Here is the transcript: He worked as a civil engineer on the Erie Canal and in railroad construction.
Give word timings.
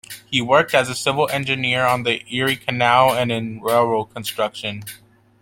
He 0.31 0.41
worked 0.41 0.73
as 0.73 0.89
a 0.89 0.95
civil 0.95 1.29
engineer 1.29 1.85
on 1.85 2.01
the 2.01 2.23
Erie 2.35 2.55
Canal 2.55 3.13
and 3.15 3.31
in 3.31 3.61
railroad 3.61 4.05
construction. 4.05 4.83